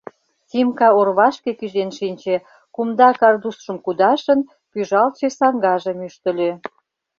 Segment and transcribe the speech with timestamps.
[0.49, 2.35] Тимка орвашке кӱзен шинче,
[2.75, 4.39] кумда картузшым кудашын,
[4.71, 6.51] пӱжалтше саҥгажым ӱштыльӧ.